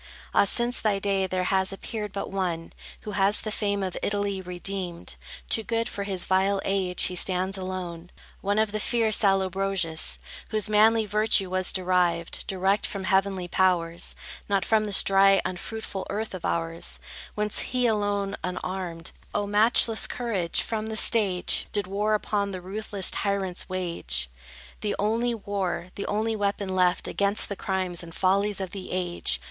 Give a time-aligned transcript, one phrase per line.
[0.33, 4.41] Ah, since thy day, there has appeared but one, Who has the fame of Italy
[4.41, 5.13] redeemed:
[5.47, 8.09] Too good for his vile age, he stands alone;
[8.41, 10.17] One of the fierce Allobroges,
[10.49, 14.15] Whose manly virtue was derived Direct from heavenly powers,
[14.49, 16.97] Not from this dry, unfruitful earth of ours;
[17.35, 23.69] Whence he alone, unarmed,— O matchless courage!—from the stage, Did war upon the ruthless tyrants
[23.69, 24.31] wage;
[24.79, 29.39] The only war, the only weapon left, Against the crimes and follies of the age.